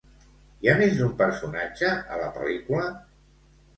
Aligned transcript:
Hi 0.63 0.69
ha 0.69 0.73
més 0.79 0.95
d'un 1.01 1.11
personatge 1.21 1.93
a 2.17 2.21
la 2.23 2.31
pel·lícula? 2.39 2.89